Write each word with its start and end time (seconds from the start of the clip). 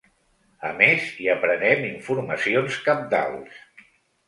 A 0.69 0.71
més, 0.79 1.03
hi 1.25 1.29
aprenem 1.33 1.85
informacions 1.91 2.81
cabdals. 2.89 3.63